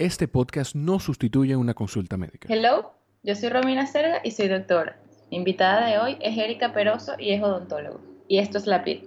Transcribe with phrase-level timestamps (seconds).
[0.00, 2.48] Este podcast no sustituye una consulta médica.
[2.48, 4.98] Hello, yo soy Romina Serga y soy doctora.
[5.30, 8.00] Mi invitada de hoy es Erika Peroso y es odontólogo.
[8.26, 9.06] Y esto es La PIL.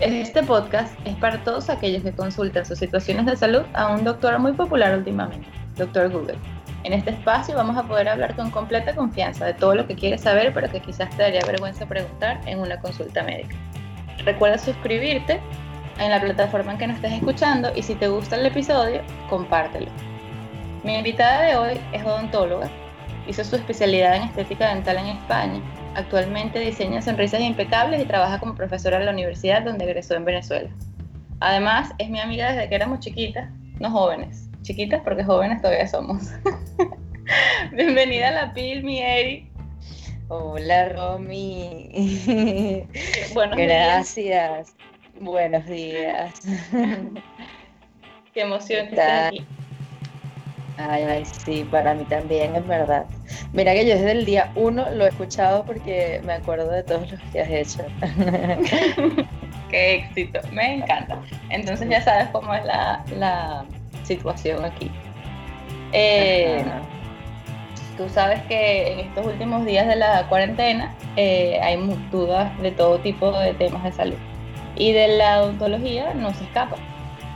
[0.00, 4.52] Este podcast para todos aquellos que consultan sus situaciones de salud a un doctor muy
[4.52, 5.46] popular últimamente,
[5.76, 6.38] Doctor Google.
[6.84, 10.20] En este espacio vamos a poder hablar con completa confianza de todo lo que quieres
[10.20, 13.56] saber, pero que quizás te daría vergüenza preguntar en una consulta médica.
[14.24, 15.40] Recuerda suscribirte
[15.98, 19.90] en la plataforma en que nos estés escuchando y si te gusta el episodio, compártelo.
[20.84, 22.68] Mi invitada de hoy es odontóloga,
[23.26, 25.60] hizo su especialidad en estética dental en España
[25.96, 30.68] Actualmente diseña sonrisas impecables y trabaja como profesora en la universidad donde egresó en Venezuela.
[31.40, 36.30] Además, es mi amiga desde que éramos chiquitas, no jóvenes, chiquitas porque jóvenes todavía somos.
[37.72, 39.50] Bienvenida a la PIL, mi Eri.
[40.28, 41.90] Hola, Romy.
[43.34, 44.74] Buenos Gracias.
[45.20, 46.40] Buenos días.
[48.34, 49.46] Qué emoción que aquí.
[50.78, 53.06] Ay, ay, sí, para mí también, es verdad.
[53.52, 57.10] Mira que yo desde el día uno lo he escuchado porque me acuerdo de todos
[57.10, 57.84] los que has hecho.
[59.70, 61.20] Qué éxito, me encanta.
[61.50, 63.64] Entonces ya sabes cómo es la,
[64.04, 64.88] situación aquí.
[65.92, 66.64] Eh,
[67.96, 71.76] tú sabes que en estos últimos días de la cuarentena eh, hay
[72.12, 74.16] dudas de todo tipo de temas de salud.
[74.76, 76.76] Y de la odontología no se escapa.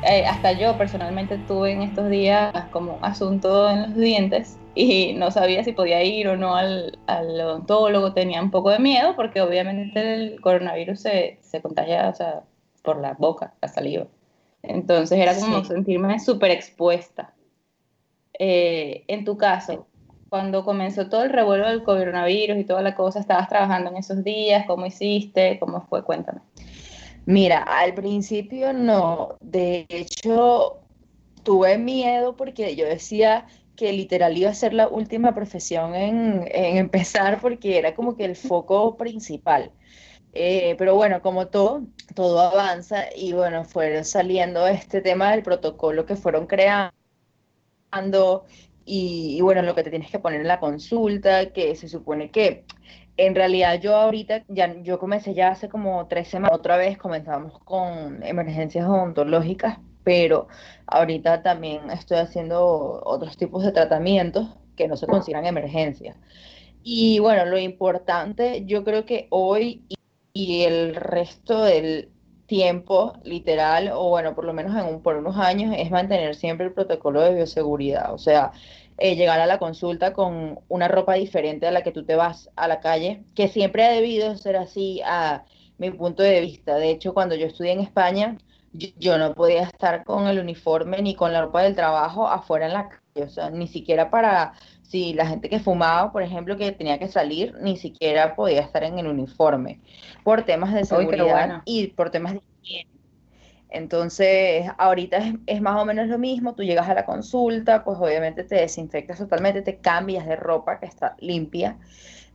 [0.03, 5.31] Eh, hasta yo personalmente tuve en estos días como asunto en los dientes y no
[5.31, 10.15] sabía si podía ir o no al, odontólogo, tenía un poco de miedo porque obviamente
[10.15, 12.45] el coronavirus se, se contagia o sea,
[12.83, 14.07] por la boca, la saliva.
[14.63, 17.35] Entonces era como sentirme súper expuesta.
[18.39, 19.87] Eh, en tu caso,
[20.31, 24.25] cuando comenzó todo el revuelo del coronavirus y toda la cosa, ¿estabas trabajando en esos
[24.25, 24.65] días?
[24.67, 25.59] ¿Cómo hiciste?
[25.59, 26.05] ¿Cómo fue?
[26.05, 26.41] Cuéntame.
[27.31, 29.37] Mira, al principio no.
[29.41, 30.81] De hecho,
[31.45, 33.47] tuve miedo porque yo decía
[33.77, 38.35] que literal iba a ser la última profesión en, empezar porque era como que el
[38.35, 39.71] foco principal.
[40.33, 41.83] Eh, pero bueno, como todo,
[42.17, 46.93] todo avanza y bueno, fueron saliendo este tema del protocolo que fueron creando
[48.85, 52.31] y, y, bueno, lo que te tienes que poner en la consulta, que se supone
[52.31, 52.65] que
[53.17, 57.59] en realidad yo ahorita, ya yo comencé ya hace como tres semanas, otra vez comenzamos
[57.61, 60.49] con emergencias odontológicas, pero
[60.87, 66.17] ahorita también estoy haciendo otros tipos de tratamientos que no se consideran emergencias.
[66.83, 69.85] Y bueno, lo importante, yo creo que hoy
[70.33, 72.11] y, el resto del
[72.47, 76.67] tiempo, literal, o bueno, por lo menos en un, por unos años, es mantener siempre
[76.67, 78.15] el protocolo de bioseguridad.
[78.15, 78.53] O sea,
[79.01, 82.51] eh, llegar a la consulta con una ropa diferente a la que tú te vas
[82.55, 85.45] a la calle, que siempre ha debido ser así a
[85.79, 86.77] mi punto de vista.
[86.77, 88.37] De hecho, cuando yo estudié en España,
[88.73, 92.75] yo, no podía estar con el uniforme ni con la ropa del trabajo afuera en
[92.75, 94.53] la calle, o sea, ni siquiera para,
[94.83, 98.85] si la gente que fumaba, por ejemplo, que tenía que salir, ni siquiera podía estar
[98.85, 99.81] en el uniforme,
[100.23, 103.00] por temas de seguridad y por temas de higiene.
[103.71, 108.45] Entonces, ahorita es, más o menos lo mismo, tú llegas a la consulta, pues obviamente
[108.45, 111.79] te desinfectas totalmente, te cambias de ropa que está limpia,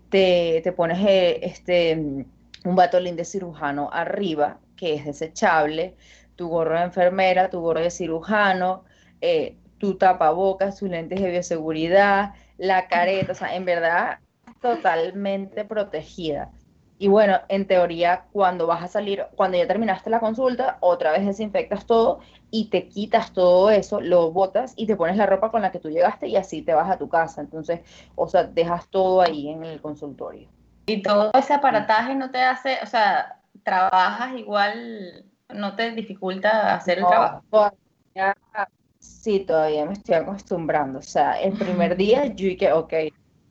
[0.10, 1.96] te, pones eh, este,
[2.64, 5.96] un batolín de cirujano arriba, que es desechable,
[6.36, 8.86] tu gorro de enfermera, tu gorro de cirujano,
[9.22, 14.20] eh, tu tapabocas, tus lentes de bioseguridad, la careta, o sea, en verdad
[14.62, 16.52] totalmente protegida.
[16.98, 21.26] Y bueno, en teoría, cuando vas a salir, cuando ya terminaste la consulta, otra vez
[21.26, 22.20] desinfectas todo
[22.52, 25.80] y te quitas todo eso, lo botas y te pones la ropa con la que
[25.80, 27.42] tú llegaste y así te vas a tu casa.
[27.42, 27.82] Entonces,
[28.16, 30.48] o sea, dejas todo ahí en el consultorio.
[30.86, 37.00] Y todo ese aparataje no te hace, o sea, trabajas igual, no te dificulta hacer
[37.00, 37.44] el trabajo.
[39.00, 41.00] sí, todavía me estoy acostumbrando.
[41.00, 42.94] O sea, el primer día yo dije, ok,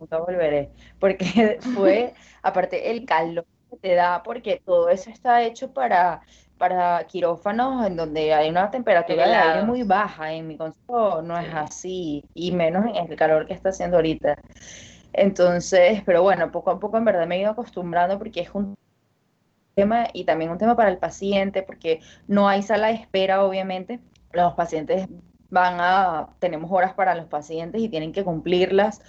[0.05, 5.73] nunca volveré, porque fue, aparte, el calor que te da, porque todo eso está hecho
[5.73, 6.21] para,
[6.59, 11.39] para quirófanos en donde hay una temperatura de aire muy baja, en mi consultorio no
[11.39, 14.37] es así, y menos en el calor que está haciendo ahorita.
[15.13, 18.77] Entonces, pero bueno, poco a poco en verdad me he ido acostumbrando porque es un
[19.75, 24.01] tema y también un tema para el paciente, porque no hay sala de espera, obviamente.
[24.33, 25.09] Los pacientes
[25.51, 29.01] van a, tenemos horas para los pacientes y tienen que cumplirlas.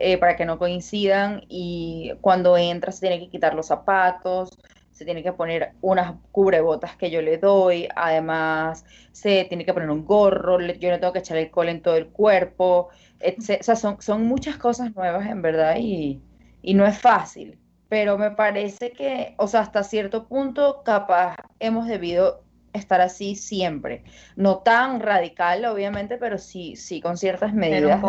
[0.00, 4.48] Eh, para que no coincidan y cuando entras se tiene que quitar los zapatos,
[4.92, 9.90] se tiene que poner unas cubrebotas que yo le doy, además se tiene que poner
[9.90, 12.90] un gorro, yo no tengo que echar el alcohol en todo el cuerpo,
[13.20, 16.22] o sea, son, son muchas cosas nuevas en verdad y,
[16.62, 17.58] y no es fácil,
[17.88, 24.04] pero me parece que, o sea, hasta cierto punto capaz hemos debido estar así siempre.
[24.36, 28.00] No tan radical, obviamente, pero sí, sí con ciertas medidas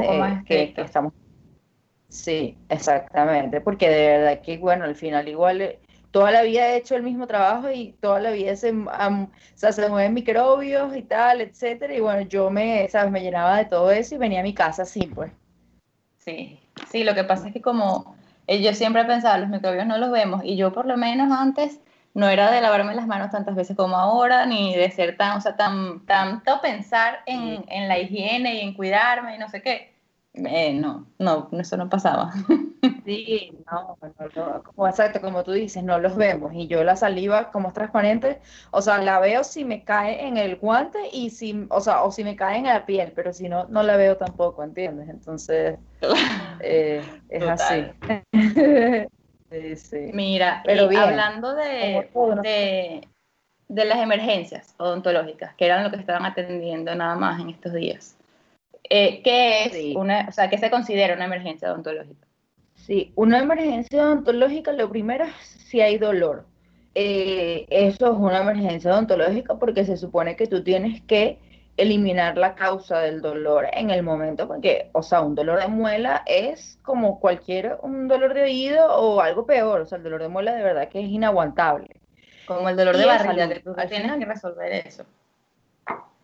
[0.45, 1.13] que, que, estamos.
[2.09, 5.79] Sí, exactamente, porque de verdad que, bueno, al final igual eh,
[6.11, 8.73] toda la vida he hecho el mismo trabajo y toda la vida se,
[9.55, 13.91] se mueven microbios y tal, etcétera, y bueno, yo me, sabes, me llenaba de todo
[13.91, 15.31] eso y venía a mi casa así, pues.
[16.17, 16.59] Sí,
[16.89, 18.15] sí, lo que pasa es que como
[18.47, 21.31] eh, yo siempre he pensado, los microbios no los vemos, y yo por lo menos
[21.31, 21.79] antes
[22.15, 25.41] no era de lavarme las manos tantas veces como ahora, ni de ser tan, o
[25.41, 29.88] sea, tan, tanto pensar en, en la higiene y en cuidarme y no sé qué.
[30.33, 32.31] Eh, no, no, eso no pasaba.
[33.05, 33.97] Sí, no,
[34.35, 36.53] no, como, exacto, como tú dices, no los vemos.
[36.53, 38.39] Y yo la saliva, como es transparente,
[38.69, 42.11] o sea, la veo si me cae en el guante y si, o sea, o
[42.11, 45.09] si me cae en la piel, pero si no, no la veo tampoco, ¿entiendes?
[45.09, 45.79] Entonces,
[46.61, 47.85] eh, es así.
[50.13, 52.11] Mira, pero hablando de,
[52.43, 53.07] de,
[53.67, 58.18] de las emergencias odontológicas, que eran lo que estaban atendiendo nada más en estos días.
[58.89, 62.27] Eh, ¿Qué es una, o sea, qué se considera una emergencia odontológica?
[62.75, 66.45] Sí, una emergencia odontológica, lo primero es si hay dolor.
[66.95, 71.37] Eh, eso es una emergencia odontológica porque se supone que tú tienes que
[71.77, 76.23] eliminar la causa del dolor en el momento, porque, o sea, un dolor de muela
[76.25, 80.27] es como cualquier, un dolor de oído o algo peor, o sea, el dolor de
[80.27, 81.95] muela de verdad que es inaguantable.
[82.45, 85.05] Como el dolor de barriga, tú tienes que resolver eso.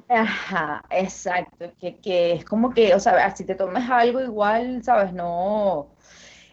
[0.07, 5.11] Ajá, exacto, que, que es como que, o sea, si te tomas algo igual, sabes,
[5.13, 5.95] no,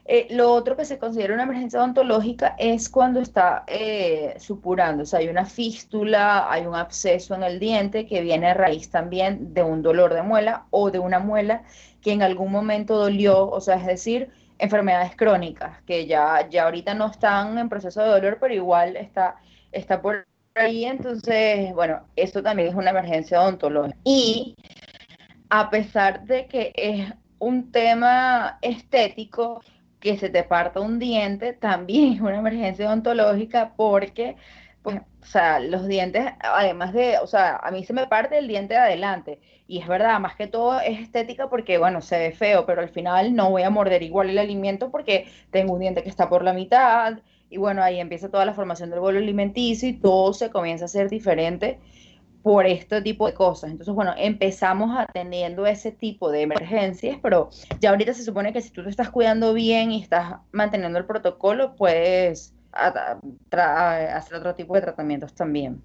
[0.06, 5.06] eh, lo otro que se considera una emergencia odontológica es cuando está eh, supurando, o
[5.06, 9.52] sea, hay una fístula, hay un absceso en el diente que viene a raíz también
[9.54, 11.64] de un dolor de muela o de una muela
[12.00, 16.94] que en algún momento dolió, o sea, es decir, enfermedades crónicas que ya, ya ahorita
[16.94, 19.36] no están en proceso de dolor, pero igual está,
[19.72, 23.98] está por ahí, entonces, bueno, esto también es una emergencia odontológica.
[24.04, 24.56] Y
[25.50, 29.62] a pesar de que es un tema estético,
[30.02, 34.36] que se te parta un diente también es una emergencia odontológica porque,
[34.82, 38.48] pues, o sea, los dientes, además de, o sea, a mí se me parte el
[38.48, 39.40] diente de adelante.
[39.68, 42.90] Y es verdad, más que todo es estética porque, bueno, se ve feo, pero al
[42.90, 46.42] final no voy a morder igual el alimento porque tengo un diente que está por
[46.44, 47.20] la mitad.
[47.52, 50.88] Y bueno, ahí empieza toda la formación del bolo alimenticio y todo se comienza a
[50.88, 51.78] ser diferente
[52.42, 53.70] por este tipo de cosas.
[53.70, 58.70] Entonces, bueno, empezamos atendiendo ese tipo de emergencias, pero ya ahorita se supone que si
[58.70, 64.80] tú te estás cuidando bien y estás manteniendo el protocolo, puedes hacer otro tipo de
[64.80, 65.82] tratamientos también.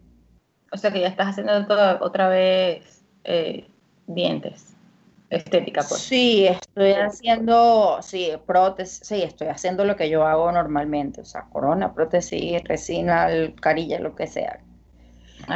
[0.71, 1.51] O sea que ya estás haciendo
[1.99, 3.67] otra vez eh,
[4.07, 4.76] dientes,
[5.29, 6.01] estética, pues.
[6.01, 11.43] Sí, estoy haciendo, sí, prótesis, sí, estoy haciendo lo que yo hago normalmente, o sea,
[11.51, 13.27] corona, prótesis, resina,
[13.61, 14.59] carilla, lo que sea.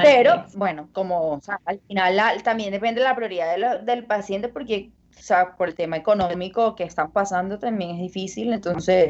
[0.01, 5.55] Pero bueno, como al final también depende de la prioridad del paciente porque o sea,
[5.55, 9.09] por el tema económico que están pasando también es difícil, entonces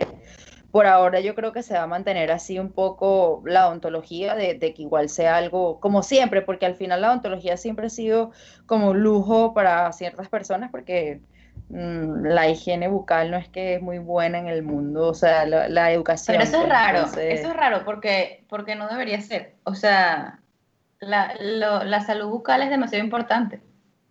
[0.71, 4.57] por ahora yo creo que se va a mantener así un poco la odontología de,
[4.57, 8.31] que igual sea algo como siempre, porque al final la odontología siempre ha sido
[8.65, 11.21] como un lujo para ciertas personas porque
[11.69, 15.45] mm, la higiene bucal no es que es muy buena en el mundo, o sea,
[15.45, 16.37] la, educación.
[16.37, 20.39] Pero eso es pues, raro, eso es raro porque, porque no debería ser, o sea,
[20.99, 23.61] la, la salud bucal es demasiado importante.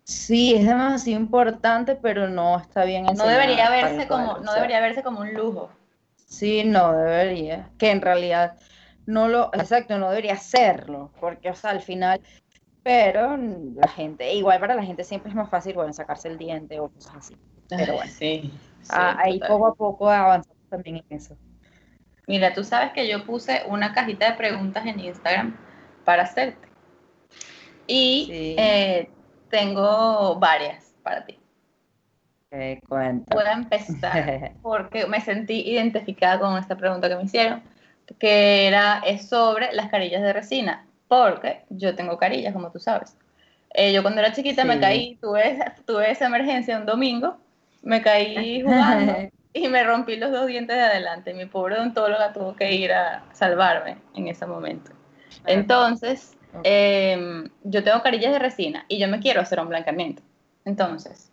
[0.04, 5.04] Sí, es demasiado importante, pero no está bien No debería verse como, no debería verse
[5.04, 5.70] como un lujo.
[6.30, 7.70] Sí, no debería.
[7.76, 8.56] Que en realidad
[9.04, 12.20] no lo, exacto, no debería serlo, porque o sea, al final,
[12.82, 16.78] pero la gente, igual para la gente siempre es más fácil, bueno, sacarse el diente
[16.78, 17.36] o cosas así.
[17.68, 18.52] Pero bueno, sí,
[18.90, 21.36] ah, ahí poco a poco avanzamos también en eso.
[22.26, 25.56] Mira, tú sabes que yo puse una cajita de preguntas en Instagram
[26.04, 26.68] para hacerte.
[27.88, 29.10] Y eh,
[29.48, 31.39] tengo varias para ti.
[32.50, 33.04] Eh, Voy
[33.46, 37.62] a empezar porque me sentí identificada con esta pregunta que me hicieron,
[38.18, 43.16] que era es sobre las carillas de resina, porque yo tengo carillas, como tú sabes.
[43.72, 47.38] Eh, yo cuando era chiquita me caí, tuve, tuve esa emergencia un domingo,
[47.82, 49.16] me caí jugando
[49.52, 51.34] y me rompí los dos dientes de adelante.
[51.34, 54.90] Mi pobre odontóloga tuvo que ir a salvarme en ese momento.
[55.46, 60.22] Entonces, Em, yo tengo carillas de resina y yo me quiero hacer un blanqueamiento.
[60.64, 61.29] Entonces,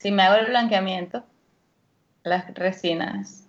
[0.00, 1.24] si me hago el blanqueamiento,
[2.22, 3.46] las resinas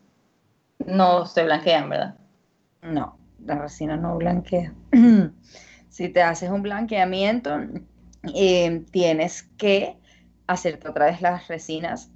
[0.86, 2.16] no se blanquean, ¿verdad?
[2.82, 4.74] No, la resina no blanquea.
[5.90, 7.58] si te haces un blanqueamiento,
[8.36, 9.96] eh, tienes que
[10.46, 12.12] hacerte otra vez las resinas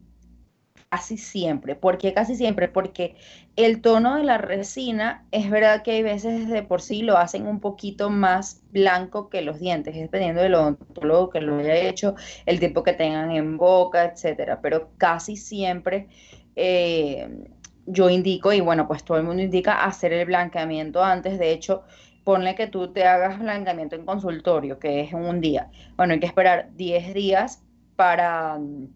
[0.96, 1.76] casi siempre.
[1.76, 2.70] ¿Por qué casi siempre?
[2.70, 3.16] Porque
[3.58, 7.48] el tono de la resina es verdad que hay veces de por sí lo hacen
[7.48, 12.60] un poquito más blanco que los dientes, dependiendo del odontólogo que lo haya hecho, el
[12.60, 14.62] tiempo que tengan en boca, etcétera.
[14.62, 16.08] Pero casi siempre
[16.56, 17.44] eh,
[17.86, 21.38] yo indico, y bueno, pues todo el mundo indica hacer el blanqueamiento antes.
[21.38, 21.84] De hecho,
[22.24, 25.70] ponle que tú te hagas blanqueamiento en consultorio, que es un día.
[25.98, 27.64] Bueno, hay que esperar 10 días
[27.98, 28.88] para mm,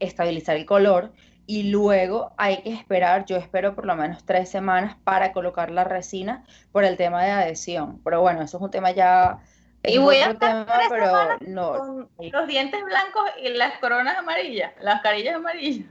[0.00, 1.12] estabilizar el color
[1.46, 5.84] y luego hay que esperar, yo espero por lo menos tres semanas para colocar la
[5.84, 8.00] resina por el tema de adhesión.
[8.02, 9.38] Pero bueno, eso es un tema ya...
[9.82, 11.78] Y voy a tema, pero no.
[11.78, 15.86] Con los dientes blancos y las coronas amarillas, las carillas amarillas.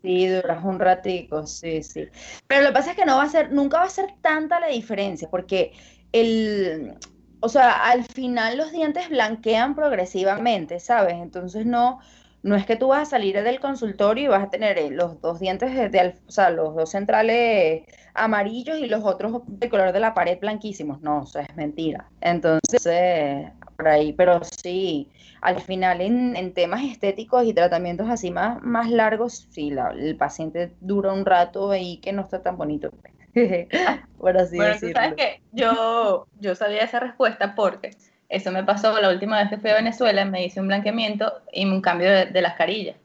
[0.00, 2.08] Sí, duras un ratico, sí, sí.
[2.46, 4.60] Pero lo que pasa es que no va a ser, nunca va a ser tanta
[4.60, 5.72] la diferencia, porque
[6.12, 6.96] el,
[7.40, 11.14] o sea, al final los dientes blanquean progresivamente, ¿sabes?
[11.14, 12.00] Entonces no,
[12.42, 15.20] no es que tú vas a salir del consultorio y vas a tener eh, los
[15.20, 17.82] dos dientes, de, o sea, los dos centrales
[18.14, 21.00] amarillos y los otros de color de la pared blanquísimos.
[21.00, 22.08] No, eso es mentira.
[22.20, 25.08] Entonces, por ahí, pero sí,
[25.40, 31.12] al final en, temas estéticos y tratamientos así más, más largos, sí, el paciente dura
[31.12, 32.90] un rato ahí que no está tan bonito.
[34.18, 37.90] por así bueno, tú sabes que yo, yo sabía esa respuesta porque
[38.28, 41.64] eso me pasó la última vez que fui a Venezuela, me hice un blanqueamiento y
[41.64, 42.96] un cambio de, las carillas.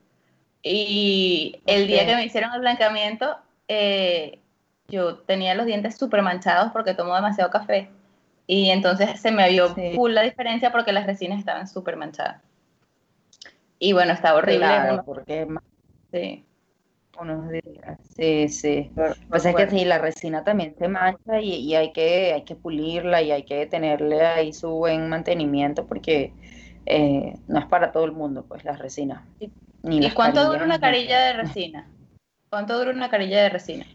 [0.62, 3.38] Y el día que me hicieron el blanqueamiento,
[3.68, 4.40] eh,
[4.88, 7.90] yo tenía los dientes súper manchados porque tomo demasiado café.
[8.48, 12.42] Y entonces se me vio full la diferencia porque las resinas estaban súper manchadas.
[13.80, 14.66] Y bueno, estaba horrible.
[14.66, 15.48] Claro, porque
[16.12, 16.46] sí
[17.20, 18.00] unos días.
[18.16, 18.92] Sí, sí.
[19.30, 23.22] Pues es que sí, la resina también se mancha y, hay, que, hay que pulirla
[23.22, 26.34] y hay que tenerle ahí su buen mantenimiento porque
[26.86, 29.26] eh, no es para todo el mundo, pues, la resina.
[29.84, 31.90] ¿Y cuánto dura una carilla de resina?
[32.50, 33.86] ¿Cuánto dura una carilla de resina?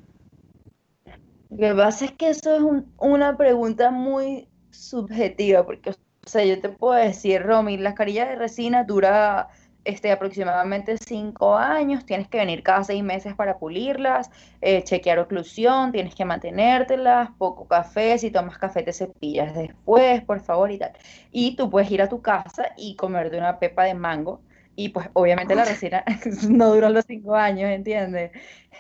[1.51, 5.95] Lo que pasa es que eso es una pregunta muy subjetiva, porque, o
[6.27, 9.49] sea, yo te puedo decir, Romy, la carilla de resina dura
[9.85, 14.31] este, aproximadamente cinco años, tienes que venir cada seis meses para pulirlas,
[14.61, 20.41] eh, chequear oclusión, tienes que mantenértelas, poco café, si tomas café te cepillas después, por
[20.41, 20.93] favor y tal.
[21.33, 24.41] Y tú puedes ir a tu casa y comer de una pepa de mango
[24.77, 26.05] y pues obviamente la resina
[26.49, 28.31] no dura los cinco años, ¿entiendes?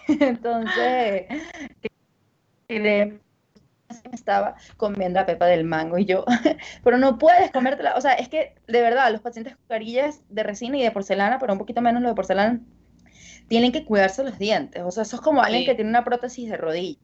[0.09, 1.27] Entonces,
[4.13, 6.25] estaba comiendo la pepa del mango y yo,
[6.85, 10.43] pero no puedes comértela, o sea, es que de verdad los pacientes con carillas de
[10.43, 12.61] resina y de porcelana, pero un poquito menos los de porcelana,
[13.49, 16.51] tienen que cuidarse los dientes, o sea, eso es como alguien que tiene una prótesis
[16.51, 16.99] de rodilla.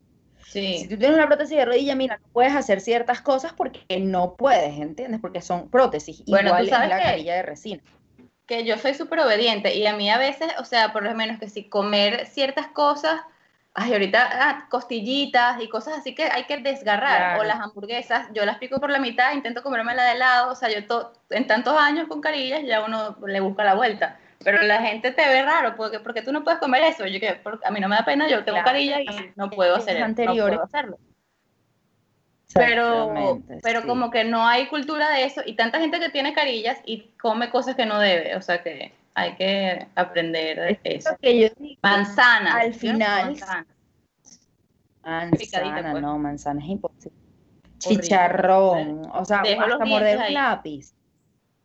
[0.47, 0.79] Sí.
[0.79, 4.37] Si tú tienes una prótesis de rodilla, mira, no puedes hacer ciertas cosas porque no
[4.37, 5.21] puedes, ¿entiendes?
[5.21, 7.83] Porque son prótesis, bueno, igual la carilla de resina
[8.47, 11.39] que yo soy súper obediente y a mí a veces, o sea, por lo menos
[11.39, 13.21] que si comer ciertas cosas
[13.75, 18.45] ay, ahorita ah, costillitas y cosas así que hay que desgarrar, o las hamburguesas, yo
[18.47, 20.79] las pico por la mitad, intento comerme la de lado, o sea, yo
[21.31, 25.27] en tantos años con carillas ya uno le busca la vuelta, pero la gente te
[25.27, 27.97] ve raro, porque, porque tú no puedes comer eso, yo que a mí no me
[27.97, 30.99] da pena, yo tengo carillas y no puedo, hacer, no puedo hacerlo.
[32.55, 36.79] Pero, pero como que no hay cultura de eso y tanta gente que tiene carillas
[36.87, 41.11] y come cosas que no debe, o sea que hay que aprender de eso.
[41.83, 42.57] manzana.
[42.57, 43.37] Al final.
[45.05, 46.03] Manzana, pues.
[46.03, 47.19] no, manzana es imposible.
[47.79, 50.95] Chicharrón, o sea, hasta morder un lápiz.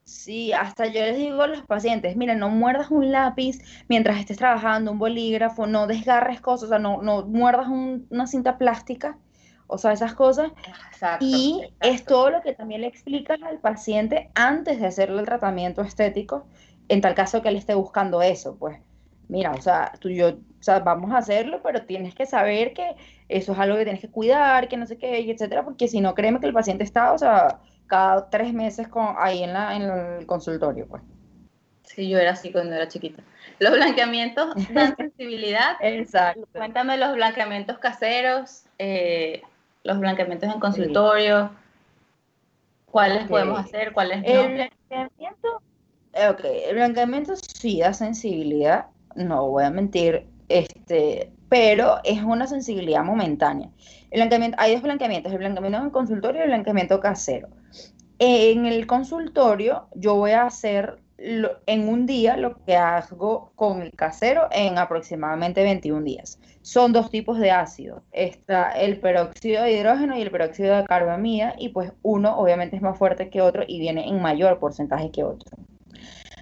[0.03, 4.37] Sí, hasta yo les digo a los pacientes, mira, no muerdas un lápiz mientras estés
[4.37, 9.19] trabajando, un bolígrafo, no desgarres cosas, o sea, no, no muerdas una cinta plástica,
[9.67, 10.51] o sea, esas cosas.
[11.19, 15.83] y es todo lo que también le explicas al paciente antes de hacerle el tratamiento
[15.83, 16.47] estético,
[16.89, 18.77] en tal caso que él esté buscando eso, pues,
[19.27, 22.95] mira, o sea, tú yo, o sea, vamos a hacerlo, pero tienes que saber que
[23.29, 26.15] eso es algo que tienes que cuidar, que no sé qué, etcétera, porque si no,
[26.15, 29.83] créeme que el paciente está, o sea, cada tres meses con, ahí en, la, en
[29.83, 31.01] el consultorio, pues.
[31.83, 33.23] Sí, yo era así cuando era chiquita.
[33.57, 35.75] Los blanqueamientos dan sensibilidad.
[35.81, 36.47] Exacto.
[36.53, 39.41] Cuéntame los blanqueamientos caseros, eh,
[39.83, 41.51] los blanqueamientos en consultorio,
[42.85, 44.27] cuáles podemos hacer, cuáles no.
[44.27, 44.69] El
[46.27, 53.05] Ok, el blanqueamiento sí da sensibilidad, no voy a mentir, este, pero es una sensibilidad
[53.05, 53.69] momentánea.
[54.11, 57.47] El blanqueamiento, hay dos blanqueamientos, el blanqueamiento en consultorio y el blanqueamiento casero.
[58.17, 63.91] En el consultorio yo voy a hacer en un día lo que hago con el
[63.91, 66.37] casero en aproximadamente 21 días.
[66.61, 68.03] Son dos tipos de ácido.
[68.11, 72.81] Está el peróxido de hidrógeno y el peróxido de carbamida y pues uno obviamente es
[72.81, 75.57] más fuerte que otro y viene en mayor porcentaje que otro.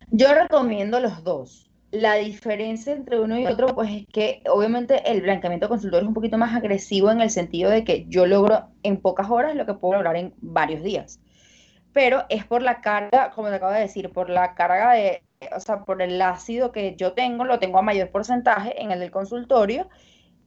[0.10, 1.70] Yo recomiendo los dos.
[1.92, 6.14] La diferencia entre uno y otro, pues es que obviamente el blanqueamiento consultorio es un
[6.14, 9.74] poquito más agresivo en el sentido de que yo logro en pocas horas lo que
[9.74, 11.20] puedo lograr en varios días.
[11.94, 15.24] Pero es por la carga, como te acabo de decir, por la carga de,
[15.56, 19.00] o sea, por el ácido que yo tengo, lo tengo a mayor porcentaje en el
[19.00, 19.90] del consultorio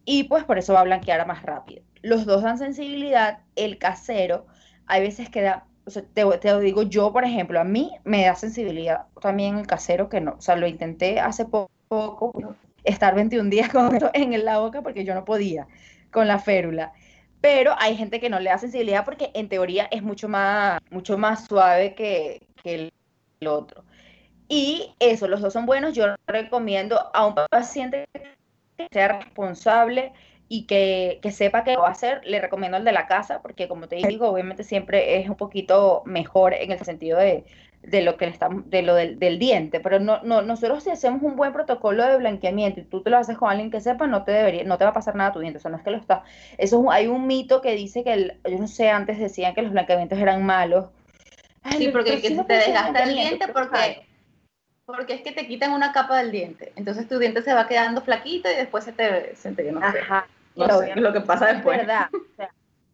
[0.04, 1.82] y pues por eso va a blanquear más rápido.
[2.02, 4.46] Los dos dan sensibilidad, el casero,
[4.86, 9.06] hay veces que da te, te, digo yo, por ejemplo, a mí me da sensibilidad
[9.20, 12.32] también el casero que no, o sea, lo intenté hace poco,
[12.84, 15.66] estar 21 días con esto en la boca porque yo no podía
[16.10, 16.92] con la férula.
[17.40, 21.16] Pero hay gente que no le da sensibilidad porque en teoría es mucho más, mucho
[21.16, 22.90] más suave que, que
[23.40, 23.84] el otro.
[24.48, 25.94] Y eso, los dos son buenos.
[25.94, 28.04] Yo recomiendo a un paciente
[28.76, 30.12] que sea responsable
[30.52, 33.86] y que, sepa que va a hacer, le recomiendo el de la casa, porque como
[33.86, 37.44] te digo, obviamente siempre es un poquito mejor en el sentido de,
[38.02, 41.36] lo que le estamos, de lo del, diente, pero no, no, nosotros si hacemos un
[41.36, 44.32] buen protocolo de blanqueamiento y tú te lo haces con alguien que sepa, no te
[44.32, 45.92] debería, no te va a pasar nada a tu diente, o sea, no es que
[45.92, 46.24] lo está,
[46.58, 49.70] eso hay un mito que dice que, el, yo no sé, antes decían que los
[49.70, 50.86] blanqueamientos eran malos.
[51.78, 54.04] sí, porque que se te desgasta el diente porque
[54.84, 56.72] porque es que te quitan una capa del diente.
[56.74, 60.26] Entonces tu diente se va quedando flaquito y después se te, se te no Ajá
[60.96, 61.80] lo que pasa después.
[61.80, 62.08] Es verdad.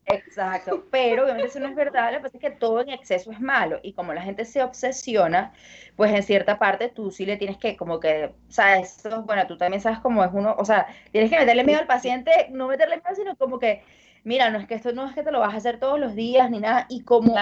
[0.06, 0.84] exacto.
[0.90, 2.12] Pero obviamente eso no es verdad.
[2.12, 3.80] Lo que pasa es que todo en exceso es malo.
[3.82, 5.52] Y como la gente se obsesiona,
[5.96, 9.56] pues en cierta parte tú sí le tienes que, como que, sabes, eso, bueno, tú
[9.56, 12.96] también sabes cómo es uno, o sea, tienes que meterle miedo al paciente, no meterle
[12.96, 13.82] miedo, sino como que,
[14.24, 16.14] mira, no es que esto no es que te lo vas a hacer todos los
[16.14, 16.86] días ni nada.
[16.88, 17.34] Y como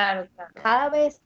[0.55, 1.21] cada vez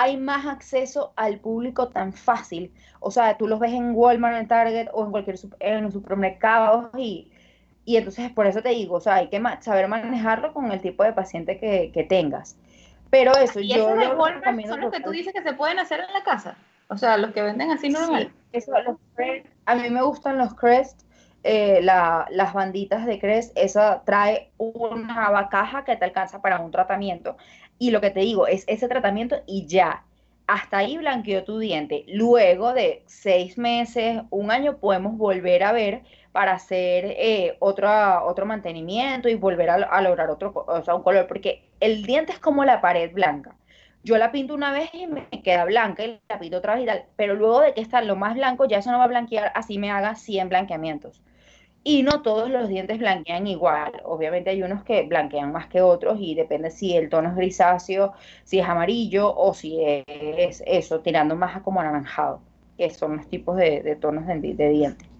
[0.00, 2.72] hay más acceso al público tan fácil.
[3.00, 6.90] O sea, tú los ves en Walmart, en Target o en cualquier en los supermercados
[6.96, 7.32] y
[7.88, 11.04] y entonces por eso te digo, o sea, hay que saber manejarlo con el tipo
[11.04, 12.54] de paciente que, tengas.
[13.08, 14.74] Pero eso, ¿Y yo lo recomiendo.
[14.74, 16.58] ¿Son los que tú dices que se pueden hacer en la casa?
[16.88, 18.30] O sea, los que venden así normal.
[18.52, 18.72] eso,
[19.64, 21.00] a mí me gustan los Crest,
[21.44, 27.38] eh, las banditas de Crest, esa trae una caja que te alcanza para un tratamiento.
[27.78, 30.04] Y lo que te digo es ese tratamiento y ya.
[30.46, 32.04] Hasta ahí blanqueó tu diente.
[32.06, 36.02] Luego de seis meses, un año, podemos volver a ver
[36.38, 37.90] para hacer eh, otro,
[38.24, 42.38] otro mantenimiento y volver a, lograr otro o sea, un color, porque el diente es
[42.38, 43.56] como la pared blanca.
[44.04, 46.86] Yo la pinto una vez y me queda blanca y la pinto otra vez y
[46.86, 49.50] tal, pero luego de que está lo más blanco, ya eso no va a blanquear,
[49.56, 51.20] así me haga 100 blanqueamientos.
[51.82, 54.00] Y no todos los dientes blanquean igual.
[54.04, 58.12] Obviamente hay unos que blanquean más que otros y depende si el tono es grisáceo,
[58.44, 62.40] si es amarillo o si es eso, tirando más a como anaranjado,
[62.76, 65.17] que son los tipos de, tonos de, de dientes.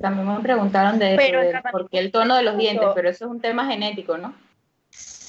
[0.00, 3.40] También me preguntaron de, por qué el tono de los dientes, pero eso es un
[3.40, 4.32] tema genético, ¿no?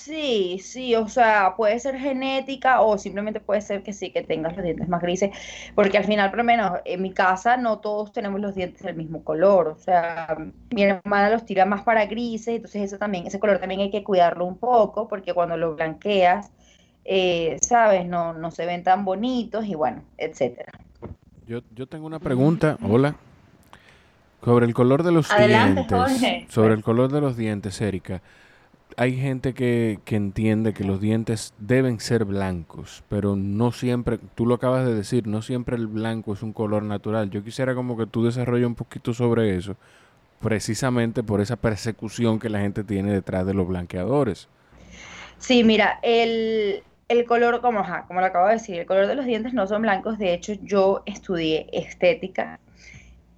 [0.10, 4.55] Sí, sí, o sea, puede ser genética o simplemente puede ser que sí, que tengas
[4.55, 5.29] los dientes más grises,
[5.75, 8.95] porque al final, por lo menos en mi casa, no todos tenemos los dientes del
[8.95, 10.36] mismo color, o sea,
[10.71, 14.03] mi hermana los tira más para grises, entonces eso también, ese color también hay que
[14.03, 16.51] cuidarlo un poco, porque cuando lo blanqueas,
[17.05, 20.71] eh, sabes, no, no se ven tan bonitos y bueno, etcétera.
[21.45, 23.15] Yo, yo tengo una pregunta, hola,
[24.43, 25.88] sobre el color de los dientes.
[26.49, 28.21] Sobre el color de los dientes, Erika.
[28.97, 34.45] Hay gente que, que, entiende que los dientes deben ser blancos, pero no siempre, tú
[34.45, 37.30] lo acabas de decir, no siempre el blanco es un color natural.
[37.30, 39.78] Yo quisiera como que tú desarrolles un poquito sobre eso,
[40.41, 44.49] precisamente por esa persecución que la gente tiene detrás de los blanqueadores.
[45.38, 49.25] Sí, mira, el, el color, como, como lo acabo de decir, el color de los
[49.25, 50.17] dientes no son blancos.
[50.17, 52.60] De hecho, yo estudié estética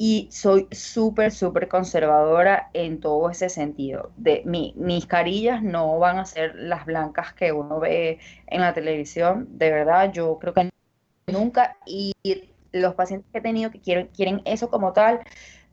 [0.03, 4.09] y soy súper, súper conservadora en todo ese sentido.
[4.17, 8.73] De, mi, mis carillas no van a ser las blancas que uno ve en la
[8.73, 10.71] televisión, de verdad, yo creo que
[11.27, 12.13] nunca, y
[12.71, 15.19] los pacientes que he tenido que quieren, quieren eso como tal,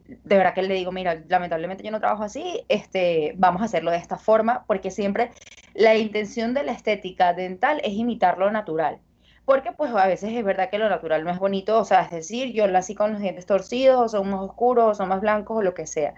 [0.07, 3.91] de verdad que le digo, mira, lamentablemente yo no trabajo así, este, vamos a hacerlo
[3.93, 5.31] de esta forma, porque siempre
[5.73, 9.01] la intención de la estética dental es imitar lo natural
[9.49, 12.11] porque pues a veces es verdad que lo natural no es bonito, o sea, es
[12.11, 15.57] decir, yo nací con los dientes torcidos, o son más oscuros, o son más blancos,
[15.57, 16.13] o lo que sea.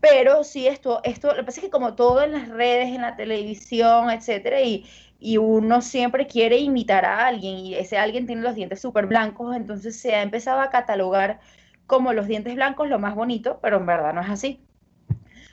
[0.00, 3.00] Pero sí, esto, esto, lo que pasa es que como todo en las redes, en
[3.00, 4.84] la televisión, etcétera, y,
[5.18, 9.56] y uno siempre quiere imitar a alguien, y ese alguien tiene los dientes súper blancos,
[9.56, 11.40] entonces se ha empezado a catalogar
[11.86, 14.62] como los dientes blancos lo más bonito, pero en verdad no es así.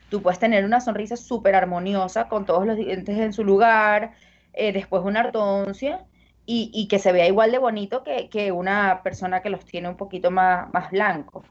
[0.10, 4.12] Tú puedes tener una sonrisa súper armoniosa con todos los dientes en su lugar,
[4.52, 6.06] eh, después una ortodoncia
[6.46, 10.32] y, que se vea igual de bonito que, una persona que los tiene un poquito
[10.32, 11.46] más, más blancos.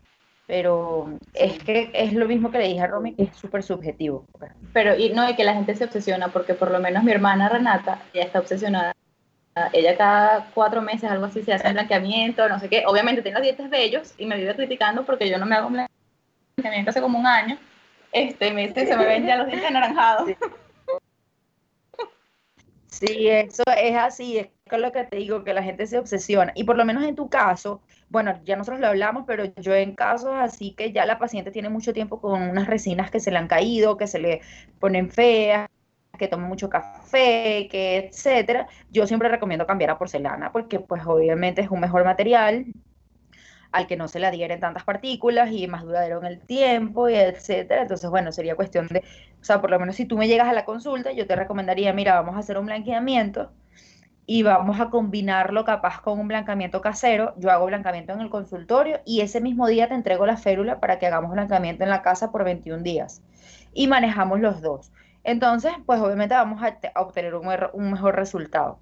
[0.46, 4.26] Pero es que es lo mismo que le dije a Romy, que es súper subjetivo.
[4.72, 7.48] Pero y no, y que la gente se obsesiona, porque por lo menos mi hermana
[7.48, 8.94] Renata, ya está obsesionada.
[9.72, 12.84] Ella cada cuatro meses, algo así, se hace blanqueamiento, no sé qué.
[12.86, 16.90] Obviamente tiene los dientes bellos y me vive criticando porque yo no me hago blanqueamiento
[16.90, 17.56] hace como un año.
[18.12, 20.30] Este, me dice, se me ven ya los dientes anaranjados.
[22.86, 26.52] Sí, eso es así, es lo que te digo, que la gente se obsesiona.
[26.54, 29.94] Y por lo menos en tu caso, bueno, ya nosotros lo hablamos, pero yo en
[29.94, 33.38] casos así que ya la paciente tiene mucho tiempo con unas resinas que se le
[33.38, 34.40] han caído, que se le
[34.80, 35.68] ponen feas,
[36.18, 41.60] que toma mucho café, que etcétera, yo siempre recomiendo cambiar a porcelana porque pues obviamente
[41.60, 42.66] es un mejor material,
[43.72, 47.14] al que no se le adhieren tantas partículas y más duradero en el tiempo, y
[47.16, 47.82] etcétera.
[47.82, 49.00] Entonces, bueno, sería cuestión de,
[49.40, 51.92] o sea, por lo menos si tú me llegas a la consulta, yo te recomendaría,
[51.92, 53.52] mira, vamos a hacer un blanqueamiento
[54.26, 57.34] y vamos a combinarlo capaz con un blanqueamiento casero.
[57.36, 60.98] Yo hago blanqueamiento en el consultorio y ese mismo día te entrego la férula para
[60.98, 63.22] que hagamos blanqueamiento en la casa por 21 días.
[63.72, 64.92] Y manejamos los dos.
[65.24, 68.78] Entonces, pues obviamente vamos a, obtener un mejor resultado.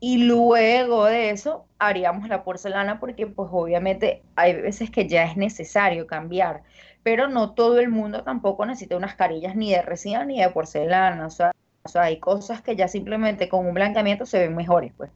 [0.00, 5.36] Y luego de eso haríamos la porcelana porque pues obviamente hay veces que ya es
[5.36, 6.62] necesario cambiar,
[7.02, 11.26] pero no todo el mundo tampoco necesita unas carillas ni de resina ni de porcelana,
[11.26, 11.52] o sea,
[11.96, 15.10] hay cosas que ya simplemente con un blanqueamiento se ven mejores, pues.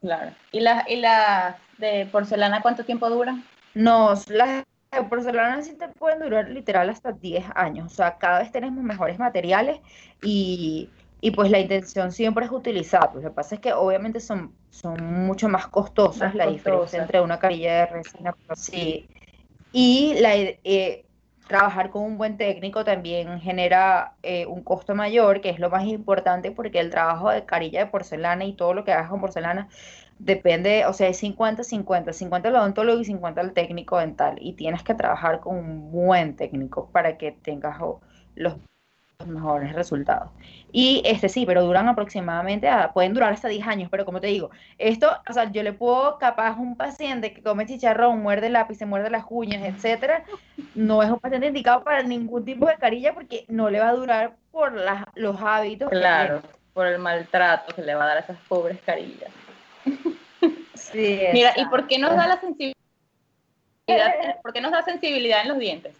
[0.00, 0.32] Claro.
[0.52, 3.44] ¿Y las y la de porcelana cuánto tiempo duran?
[3.74, 8.40] No, las de porcelana sí te pueden durar literal hasta 10 años, o sea, cada
[8.40, 9.80] vez tenemos mejores materiales
[10.22, 10.88] y
[11.24, 13.10] y pues la intención siempre es utilizar.
[13.10, 17.22] Pues lo que pasa es que obviamente son, son mucho más costosas la diferencia entre
[17.22, 18.36] una carilla de resina.
[18.54, 19.08] Sí.
[19.72, 21.06] Y la, eh,
[21.46, 25.84] trabajar con un buen técnico también genera eh, un costo mayor, que es lo más
[25.84, 29.68] importante porque el trabajo de carilla de porcelana y todo lo que hagas con porcelana
[30.18, 34.36] depende, o sea, es 50-50, 50 el odontólogo y 50 el técnico dental.
[34.40, 37.78] Y tienes que trabajar con un buen técnico para que tengas
[38.34, 38.54] los
[39.26, 40.30] mejores resultados.
[40.72, 44.50] Y este sí, pero duran aproximadamente, pueden durar hasta 10 años, pero como te digo,
[44.78, 48.76] esto, o sea, yo le puedo capaz un paciente que come chicharrón, muerde el lápiz,
[48.76, 50.24] se muerde las uñas, etcétera,
[50.74, 53.94] no es un paciente indicado para ningún tipo de carilla porque no le va a
[53.94, 54.72] durar por
[55.14, 55.88] los hábitos.
[55.90, 59.30] Claro, por el maltrato que le va a dar a esas pobres carillas.
[60.74, 62.74] Sí, Mira, ¿y por qué nos da la sensibilidad?
[64.42, 65.96] ¿Por qué nos da sensibilidad en los dientes?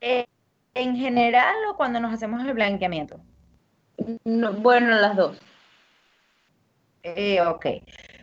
[0.00, 0.26] Eh,
[0.74, 3.20] en general o cuando nos hacemos el blanqueamiento?
[4.24, 5.40] bueno, las dos.
[7.02, 7.66] Eh, ok.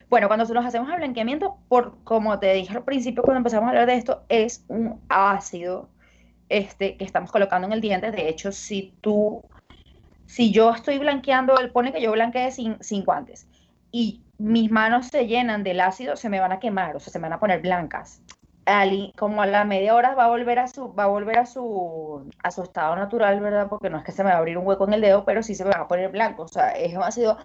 [0.09, 3.69] Bueno, cuando nos hacemos el blanqueamiento, por como te dije al principio cuando empezamos a
[3.69, 5.89] hablar de esto, es un ácido
[6.49, 8.11] este, que estamos colocando en el diente.
[8.11, 9.43] De hecho, si tú,
[10.25, 13.47] si yo estoy blanqueando, él pone que yo blanquee sin, sin guantes
[13.91, 17.19] y mis manos se llenan del ácido, se me van a quemar, o sea, se
[17.19, 18.21] me van a poner blancas
[19.17, 22.29] como a la media hora va a volver a su va a volver a su
[22.43, 23.67] a su estado natural, ¿verdad?
[23.69, 25.43] Porque no es que se me va a abrir un hueco en el dedo, pero
[25.43, 27.37] sí se me va a poner blanco, o sea, es un ácido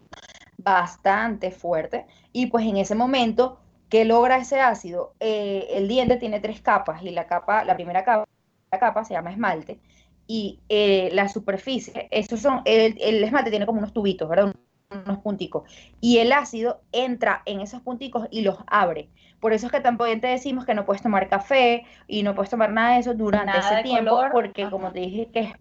[0.59, 6.41] bastante fuerte y pues en ese momento que logra ese ácido, eh, el diente tiene
[6.41, 8.27] tres capas y la capa, la primera capa,
[8.73, 9.81] la capa se llama esmalte
[10.27, 14.55] y eh, la superficie, esos son, el, el esmalte tiene como unos tubitos, ¿verdad?
[14.91, 15.69] Unos punticos.
[16.01, 19.09] Y el ácido entra en esos punticos y los abre.
[19.41, 22.51] Por eso es que también te decimos que no puedes tomar café y no puedes
[22.51, 25.53] tomar nada de eso durante ese tiempo, porque como te dije que es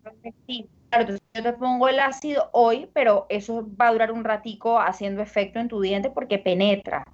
[0.90, 4.80] Claro, entonces yo te pongo el ácido hoy, pero eso va a durar un ratico
[4.80, 7.06] haciendo efecto en tu diente porque penetra.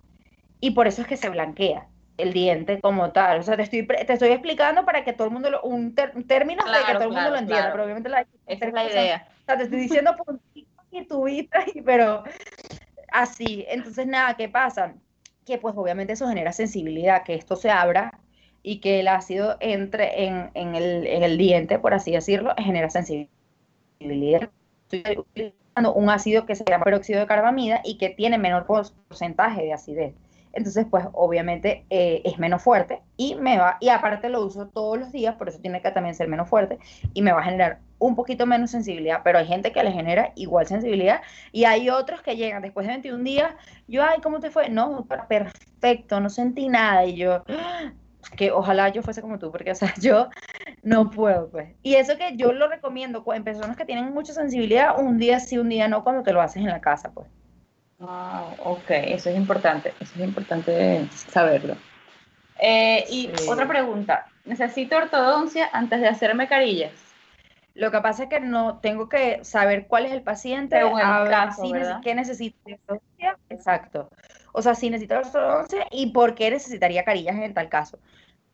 [0.60, 3.40] Y por eso es que se blanquea el diente como tal.
[3.40, 6.64] O sea, te estoy, te estoy explicando para que todo el mundo lo, un término
[6.66, 9.28] de que todo el mundo lo entienda, pero obviamente la, esa es la idea.
[9.42, 10.16] O sea, te estoy diciendo
[10.92, 11.50] y tu vida,
[11.86, 12.24] pero
[13.12, 13.66] así.
[13.70, 14.96] Entonces, nada, ¿qué pasa?
[15.46, 18.20] Que pues obviamente eso genera sensibilidad, que esto se abra
[18.64, 22.90] y que el ácido entre en, en, el, en el diente, por así decirlo, genera
[22.90, 24.52] sensibilidad.
[24.90, 29.64] Estoy utilizando un ácido que se llama peróxido de carbamida y que tiene menor porcentaje
[29.64, 30.14] de acidez.
[30.54, 35.00] Entonces, pues obviamente eh, es menos fuerte y me va, y aparte lo uso todos
[35.00, 36.80] los días, por eso tiene que también ser menos fuerte
[37.14, 40.34] y me va a generar un poquito menos sensibilidad, pero hay gente que le genera
[40.36, 43.54] igual sensibilidad y hay otros que llegan después de 21 días,
[43.88, 44.70] yo, ay, ¿cómo te fue?
[44.70, 47.44] No, perfecto, no sentí nada y yo,
[48.36, 50.30] que ojalá yo fuese como tú, porque, o sea, yo
[50.84, 51.76] no puedo, pues.
[51.84, 55.58] Y eso que yo lo recomiendo en personas que tienen mucha sensibilidad, un día sí,
[55.58, 57.28] un día no, cuando te lo haces en la casa, pues.
[58.02, 61.76] Ah, ok, eso es importante, eso es importante saberlo.
[62.60, 66.92] Eh, y otra pregunta, ¿necesito ortodoncia antes de hacerme carillas?
[67.74, 71.96] Lo que pasa es que no tengo que saber cuál es el paciente, a ver
[72.04, 74.10] qué necesita ortodoncia, exacto.
[74.52, 77.98] O sea, si necesita ortodoncia y por qué necesitaría carillas en tal caso.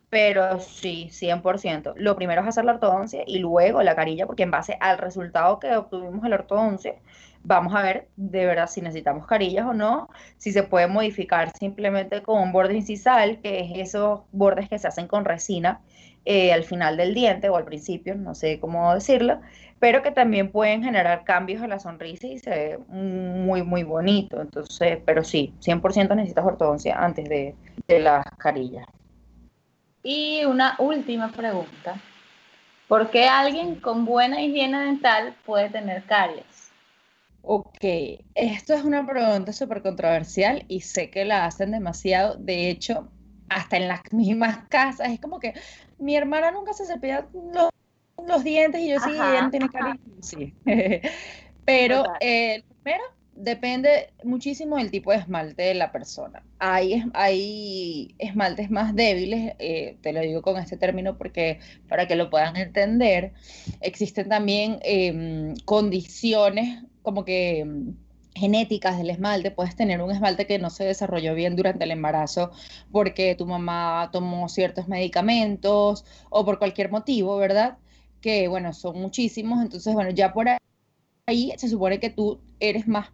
[0.09, 1.93] Pero sí, 100%.
[1.97, 5.59] Lo primero es hacer la ortodoncia y luego la carilla, porque en base al resultado
[5.59, 6.95] que obtuvimos en la ortodoncia,
[7.43, 12.21] vamos a ver de verdad si necesitamos carillas o no, si se puede modificar simplemente
[12.21, 15.81] con un borde incisal, que es esos bordes que se hacen con resina
[16.25, 19.39] eh, al final del diente o al principio, no sé cómo decirlo,
[19.79, 24.41] pero que también pueden generar cambios en la sonrisa y se ve muy, muy bonito.
[24.41, 27.55] Entonces, pero sí, 100% necesitas ortodoncia antes de,
[27.87, 28.85] de las carillas.
[30.03, 31.95] Y una última pregunta.
[32.87, 36.66] ¿Por qué alguien con buena higiene dental puede tener caries?
[37.49, 37.79] Ok,
[38.35, 42.35] esto es una pregunta súper controversial y sé que la hacen demasiado.
[42.35, 43.09] De hecho,
[43.47, 45.53] hasta en las mismas casas, es como que
[45.97, 47.25] mi hermana nunca se cepilla
[48.27, 49.97] los, dientes y yo sí, ella no tiene cariño.
[50.19, 50.53] Sí.
[51.65, 53.03] Pero eh, primero
[53.37, 56.43] depende muchísimo del tipo de esmalte de la persona.
[56.59, 62.15] Hay, hay esmaltes más débiles, eh, te lo digo con este término porque para que
[62.17, 63.31] lo puedan entender,
[63.79, 67.91] existen también em, condiciones como que mm,
[68.35, 72.51] genéticas del esmalte, puedes tener un esmalte que no se desarrolló bien durante el embarazo
[72.91, 77.77] porque tu mamá tomó ciertos medicamentos o por cualquier motivo, ¿verdad?
[78.19, 80.49] Que bueno, son muchísimos, entonces bueno, ya por
[81.27, 83.07] ahí se supone que tú eres más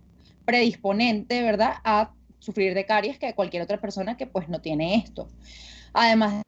[0.43, 1.75] predisponente, ¿verdad?
[1.84, 5.27] A sufrir de caries que cualquier otra persona que pues no tiene esto.
[5.93, 6.41] Además,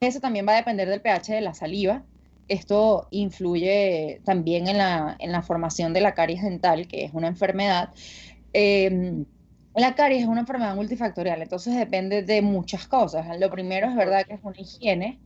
[0.00, 2.02] eso también va a depender del pH de la saliva,
[2.50, 7.90] esto influye también en la, formación de la caries dental, que es una enfermedad.
[8.52, 9.24] Em,
[9.74, 13.38] la caries es una enfermedad multifactorial, entonces depende de muchas cosas.
[13.38, 15.20] Lo primero es verdad que es una higiene,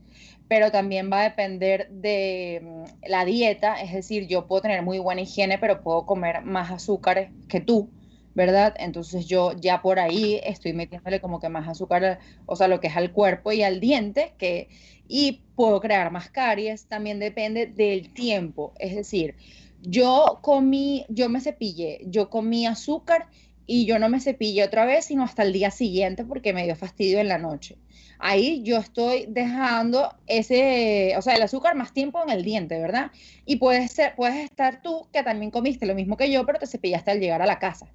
[0.49, 4.99] pero también va a depender de mm, la dieta, es decir, yo puedo tener muy
[4.99, 7.89] buena higiene, pero puedo comer más azúcares que tú.
[8.35, 8.75] ¿Verdad?
[8.79, 12.89] Entonces yo ya por ahí estoy metiéndole como que más azúcar, o sea, lo que
[12.89, 14.69] es al cuerpo y al diente, que,
[15.09, 19.37] y puedo crear más caries, también depende del tiempo, es decir,
[19.83, 23.29] yo comí, yo me cepillé, yo comí azúcar
[23.67, 26.77] y yo no me cepillé otra vez, sino hasta el día siguiente porque me dio
[26.77, 27.77] fastidio en la noche.
[28.19, 33.11] Ahí yo estoy dejando ese, o sea, el azúcar más tiempo en el diente, ¿verdad?
[33.45, 36.67] Y puedes ser, puedes estar tú que también comiste lo mismo que yo, pero te
[36.67, 37.93] cepillaste al llegar a la casa.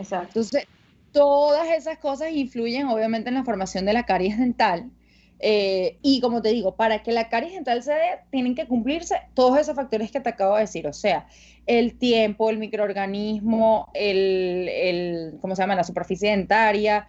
[0.00, 0.40] Exacto.
[0.40, 0.66] Entonces,
[1.12, 4.90] todas esas cosas influyen obviamente en la formación de la caries dental.
[5.42, 9.16] Eh, y como te digo, para que la caries dental se dé, tienen que cumplirse
[9.34, 11.26] todos esos factores que te acabo de decir, o sea,
[11.66, 15.74] el tiempo, el microorganismo, el, el ¿cómo se llama?
[15.74, 17.08] La superficie dentaria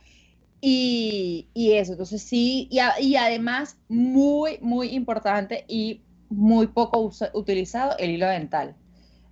[0.61, 1.91] y, y eso.
[1.93, 8.75] Entonces sí, y, y, además muy, muy importante y muy poco utilizado el hilo dental.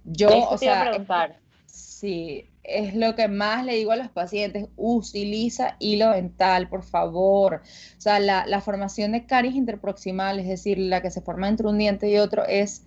[0.03, 1.39] Yo, o sea, preguntar.
[1.67, 7.61] Sí, es lo que más le digo a los pacientes, utiliza hilo dental, por favor.
[7.97, 11.77] O sea, la, formación de caries interproximal, es decir, la que se forma entre un
[11.77, 12.83] diente y otro, es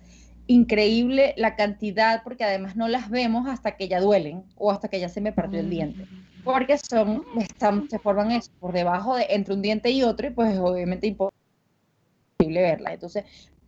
[0.47, 4.99] increíble la cantidad, porque además no las vemos hasta que ya duelen o hasta que
[4.99, 6.05] ya se me partió el diente.
[6.43, 10.31] Porque son, están, se forman eso, por debajo de entre un diente y otro, y
[10.31, 12.93] pues es obviamente imposible verla.
[12.93, 13.23] Entonces,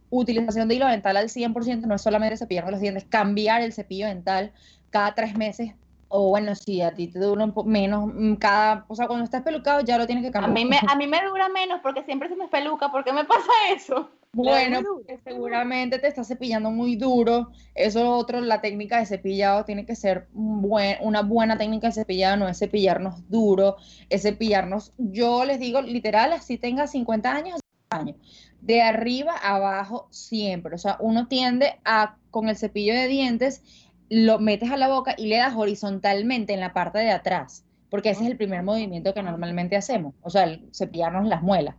[0.09, 4.07] utilización de hilo dental al 100% no es solamente cepillar los dientes, cambiar el cepillo
[4.07, 4.51] dental
[4.89, 5.73] cada tres meses
[6.15, 9.25] o bueno, si a ti te dura un poco menos, mm, cada, o sea, cuando
[9.25, 10.51] estás pelucado ya lo tienes que cambiar.
[10.51, 13.11] A mí me, a mí me dura menos porque siempre se me peluca, ¿por qué
[13.11, 14.09] me pasa eso?
[14.35, 14.81] Bueno,
[15.23, 17.51] seguramente te estás cepillando muy duro.
[17.73, 22.35] Eso otro, la técnica de cepillado tiene que ser buen, una buena técnica de cepillado,
[22.35, 23.77] no es cepillarnos duro,
[24.09, 28.17] es cepillarnos, yo les digo literal, así tenga 50 años, años,
[28.59, 30.75] de arriba a abajo siempre.
[30.75, 33.63] O sea, uno tiende a, con el cepillo de dientes,
[34.09, 38.09] lo metes a la boca y le das horizontalmente en la parte de atrás, porque
[38.09, 41.75] ese es el primer movimiento que normalmente hacemos, o sea, cepillarnos las muelas.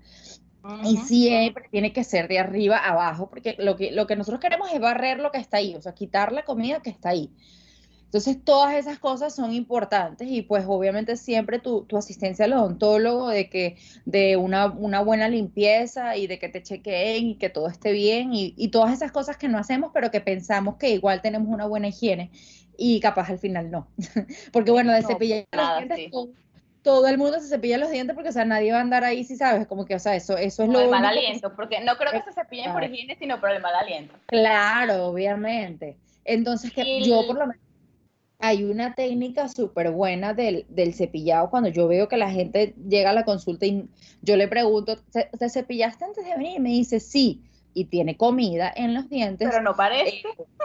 [0.83, 4.41] Y siempre tiene que ser de arriba a abajo, porque lo que, lo que nosotros
[4.41, 7.31] queremos es barrer lo que está ahí, o sea, quitar la comida que está ahí.
[8.07, 13.29] Entonces, todas esas cosas son importantes y pues obviamente siempre tu, tu asistencia al odontólogo
[13.29, 17.66] de que de una, una, buena limpieza y de que te chequeen y que todo
[17.69, 21.21] esté bien y, y, todas esas cosas que no hacemos pero que pensamos que igual
[21.21, 22.31] tenemos una buena higiene
[22.79, 23.88] y capaz al final no.
[24.53, 26.11] porque bueno, de cepillar los dientes
[26.87, 29.25] todo, el mundo se cepilla los dientes porque o sea, nadie va a andar ahí
[29.25, 30.79] si sabes, como que o sea, eso, eso es lo...
[30.79, 33.75] El mal aliento, porque no creo que se cepillen por higiene, sino por el mal
[33.75, 34.14] aliento.
[34.27, 35.97] Claro, obviamente.
[36.25, 37.65] Entonces, que yo por lo menos
[38.38, 43.14] hay una técnica súper buena del, cepillado cuando yo veo que la gente llega a
[43.14, 43.88] la consulta y
[44.22, 46.57] yo le pregunto, ¿te, cepillaste antes de venir?
[46.57, 49.49] Y me dice, sí, y tiene comida en los dientes.
[49.51, 50.18] Pero no parece.
[50.18, 50.25] Eh,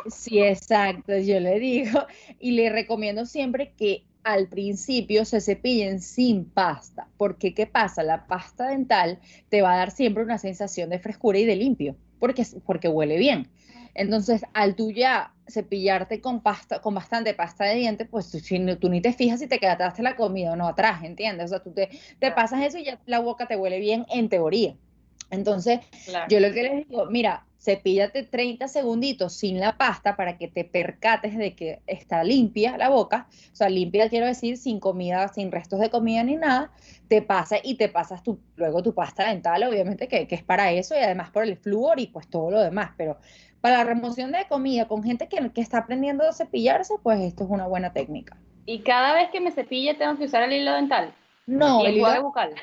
[0.09, 2.05] sí, exacto, yo le digo
[2.39, 8.03] y le recomiendo siempre que al principio se cepillen sin pasta, porque ¿qué pasa?
[8.03, 11.95] La pasta dental te va a dar siempre una sensación de frescura y de limpio,
[12.19, 13.47] porque, porque huele bien.
[13.93, 18.39] Entonces, al tú ya cepillarte con pasta, con bastante pasta de dientes, pues tú,
[18.79, 21.45] tú ni te fijas si te quedaste la comida o no atrás, ¿entiendes?
[21.45, 24.29] O sea, tú te, te pasas eso y ya la boca te huele bien en
[24.29, 24.75] teoría.
[25.29, 25.79] Entonces,
[26.27, 30.65] yo lo que les digo, mira, cepíllate 30 segunditos sin la pasta para que te
[30.65, 35.51] percates de que está limpia la boca, o sea, limpia quiero decir sin comida, sin
[35.51, 36.71] restos de comida ni nada,
[37.07, 40.71] te pasa y te pasas tu, luego tu pasta dental, obviamente que, que, es para
[40.71, 43.17] eso y además por el flúor y pues todo lo demás, pero
[43.61, 47.43] para la remoción de comida con gente que, que está aprendiendo a cepillarse, pues esto
[47.43, 48.37] es una buena técnica.
[48.65, 51.13] ¿Y cada vez que me cepille tengo que usar el hilo dental?
[51.47, 52.53] No, el hilo bucal.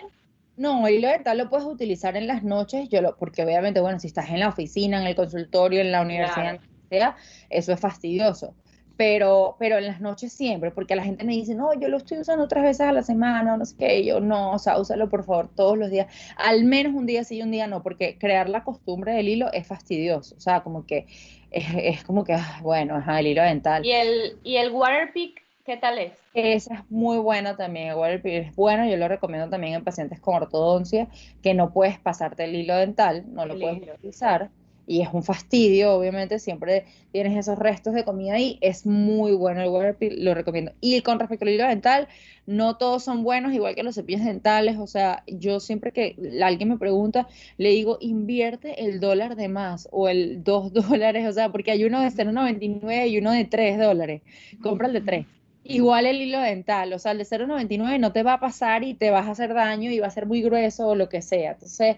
[0.57, 4.01] No, el hilo dental lo puedes utilizar en las noches, yo lo, porque obviamente, bueno,
[4.01, 6.59] si estás en la oficina, en el consultorio, en la universidad,
[6.89, 7.17] sea,
[7.51, 8.55] eso es fastidioso.
[8.99, 12.19] Pero, pero en las noches siempre, porque la gente me dice, no, yo lo estoy
[12.19, 15.25] usando otras veces a la semana, no sé qué, yo no, o sea, úsalo por
[15.25, 18.49] favor todos los días, al menos un día sí y un día no, porque crear
[18.51, 21.07] la costumbre del hilo es fastidioso, o sea, como que
[21.51, 23.87] es, como que, ah, bueno, es el hilo dental.
[23.87, 26.13] ¿Y el, y el Waterpik ¿Qué tal es?
[26.33, 30.37] Esa es muy buena también, igual es bueno, yo lo recomiendo también en pacientes con
[30.37, 31.09] ortodoncia,
[31.43, 34.49] que no puedes pasarte el hilo dental, no lo puedes utilizar,
[34.89, 39.61] y es un fastidio, obviamente, siempre tienes esos restos de comida ahí, es muy bueno
[39.61, 40.73] el Waterpik, lo recomiendo.
[40.81, 42.09] Y con respecto al hilo dental,
[42.47, 46.71] no todos son buenos, igual que los cepillos dentales, o sea, yo siempre que alguien
[46.71, 51.53] me pregunta, le digo, invierte el dólar de más o el dos dólares, o sea,
[51.53, 54.23] porque hay uno de 0,99 y uno de 3 dólares,
[54.63, 55.27] compra el de 3
[55.65, 58.95] Igual el hilo dental, o sea, el de 0,99 no te va a pasar y
[58.95, 61.53] te vas a hacer daño y va a ser muy grueso o lo que sea.
[61.53, 61.97] Entonces,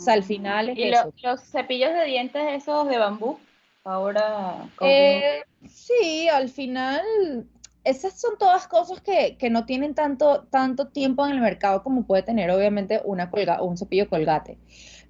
[0.00, 0.90] o sea, al final es ¿Y
[1.22, 3.38] los cepillos de dientes esos de bambú?
[3.84, 4.66] Ahora...
[4.80, 7.02] Eh, sí, al final,
[7.84, 12.06] esas son todas cosas que, que, no tienen tanto, tanto tiempo en el mercado como
[12.06, 14.56] puede tener obviamente una colga, un cepillo colgate.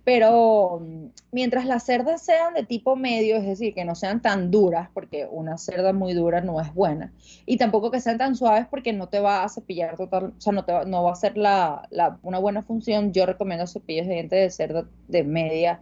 [0.04, 4.50] Pero mm, mientras las cerdas sean de tipo medio, es decir, que no sean tan
[4.50, 7.12] duras, porque una cerda muy dura no es buena,
[7.46, 10.52] y tampoco que sean tan suaves porque no te va a cepillar total, o sea,
[10.52, 14.06] no, te va, no va a ser la, la, una buena función, yo recomiendo cepillos
[14.06, 15.80] de dientes de cerda de media,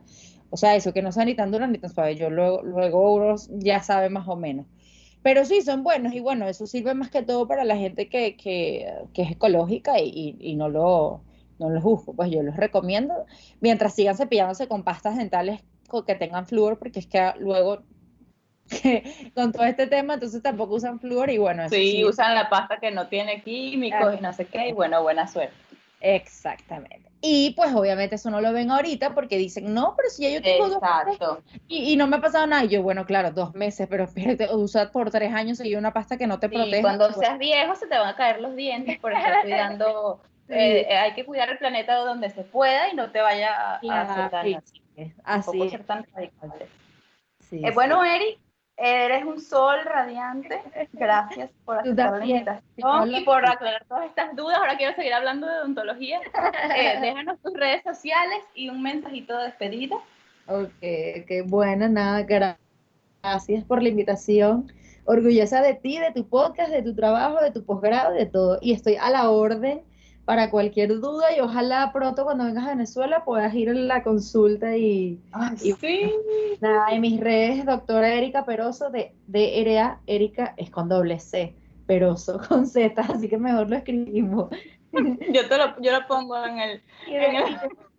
[0.50, 3.34] o sea, eso, que no sean ni tan duras ni tan suaves, yo luego, luego
[3.50, 4.66] ya sabe más o menos.
[5.22, 8.36] Pero sí, son buenos y bueno, eso sirve más que todo para la gente que,
[8.36, 11.22] que, que es ecológica y, y no lo
[11.58, 13.26] no los juzgo, pues yo los recomiendo
[13.60, 15.62] mientras sigan cepillándose con pastas dentales
[16.06, 17.82] que tengan flúor, porque es que luego
[19.34, 21.68] con todo este tema, entonces tampoco usan flúor y bueno.
[21.68, 25.26] sí, usan la pasta que no tiene químicos y no sé qué, y bueno, buena
[25.26, 25.54] suerte.
[26.00, 27.08] Exactamente.
[27.20, 30.40] Y pues obviamente eso no lo ven ahorita porque dicen, no, pero si ya yo
[30.40, 31.28] tengo dos meses
[31.66, 32.64] y, y, no me ha pasado nada.
[32.64, 36.16] Y yo, bueno, claro, dos meses, pero espérate, usar por tres años y una pasta
[36.16, 36.82] que no te protege.
[36.82, 40.96] Cuando seas viejo se te van a caer los dientes por estar cuidando eh, eh,
[40.96, 44.62] hay que cuidar el planeta donde se pueda y no te vaya a, hacer daño.
[45.24, 45.70] Así, es.
[45.70, 48.38] ser tan eh, bueno, Eri,
[48.76, 50.60] eres un sol radiante.
[50.92, 54.58] Gracias por aceptar la invitación y por aclarar todas estas dudas.
[54.58, 56.20] Ahora quiero seguir hablando de odontología.
[57.00, 59.96] déjanos tus redes sociales y un mensajito de despedida.
[60.46, 64.72] Ok, qué buena, nada, gracias por la invitación.
[65.04, 68.58] Orgullosa de ti, de tu podcast, de tu trabajo, de tu posgrado, de todo.
[68.60, 69.82] Y estoy a la orden
[70.28, 74.76] para cualquier duda y ojalá pronto cuando vengas a Venezuela puedas ir a la consulta
[74.76, 75.18] y,
[75.56, 76.12] sí.
[76.60, 81.54] nada, en mis redes doctora Erika Peroso de DRA Erika es con doble C,
[81.86, 84.50] Peroso con Z, así que mejor lo escribimos.
[84.92, 86.82] Yo te lo, yo lo pongo en el,